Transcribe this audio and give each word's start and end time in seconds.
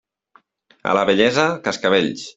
A 0.93 0.95
la 0.99 1.05
vellesa, 1.11 1.47
cascavells. 1.69 2.29